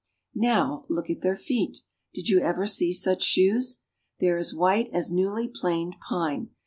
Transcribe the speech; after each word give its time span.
Now 0.33 0.83
look 0.89 1.11
at 1.11 1.21
their 1.21 1.35
feet. 1.35 1.83
Did 2.11 2.27
you 2.27 2.39
ever 2.39 2.65
see 2.65 2.91
such 2.91 3.21
shoes? 3.21 3.81
They 4.19 4.29
are 4.29 4.37
as 4.37 4.51
white 4.51 4.89
as 4.91 5.11
newly 5.11 5.47
planed 5.47 5.97
pine. 6.09 6.49